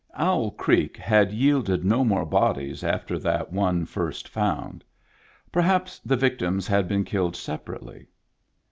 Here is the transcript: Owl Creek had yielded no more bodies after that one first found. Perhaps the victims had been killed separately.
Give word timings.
Owl 0.15 0.49
Creek 0.49 0.97
had 0.97 1.31
yielded 1.31 1.85
no 1.85 2.03
more 2.03 2.25
bodies 2.25 2.83
after 2.83 3.19
that 3.19 3.53
one 3.53 3.85
first 3.85 4.27
found. 4.27 4.83
Perhaps 5.51 5.99
the 5.99 6.17
victims 6.17 6.65
had 6.65 6.87
been 6.87 7.03
killed 7.03 7.35
separately. 7.35 8.07